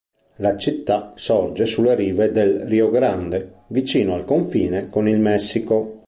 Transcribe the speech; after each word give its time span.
La 0.37 0.57
città 0.57 1.13
sorge 1.15 1.67
sulle 1.67 1.93
rive 1.93 2.31
del 2.31 2.61
Rio 2.61 2.89
Grande, 2.89 3.57
vicino 3.67 4.15
al 4.15 4.25
confine 4.25 4.89
con 4.89 5.07
il 5.07 5.19
Messico. 5.19 5.99